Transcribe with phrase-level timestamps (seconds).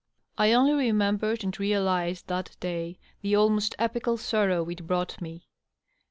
[0.35, 5.45] I only remembered and realized, that day, the almost epical sorrow it brought me.